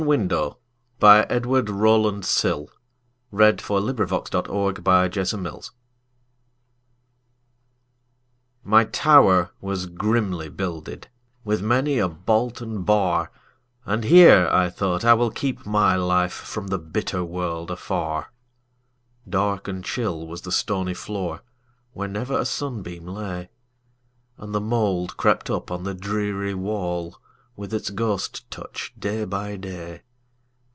[0.03, 0.57] Edward
[0.99, 2.65] Rowland Sill 1841–1887 Edward Rowland Sill
[3.35, 5.13] 207 The Open
[5.45, 5.59] Window
[8.63, 11.07] MY tower was grimly builded,
[11.43, 16.79] With many a bolt and bar,"And here," I thought, "I will keep my lifeFrom the
[16.79, 21.43] bitter world afar."Dark and chill was the stony floor,
[21.93, 23.51] Where never a sunbeam lay,
[24.39, 27.19] And the mould crept up on the dreary wall,
[27.53, 30.01] With its ghost touch, day by day.